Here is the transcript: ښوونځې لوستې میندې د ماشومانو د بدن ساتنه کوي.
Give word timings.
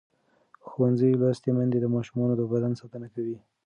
ښوونځې 0.69 1.19
لوستې 1.21 1.49
میندې 1.57 1.77
د 1.81 1.85
ماشومانو 1.95 2.33
د 2.37 2.41
بدن 2.51 2.71
ساتنه 2.81 3.07
کوي. 3.13 3.37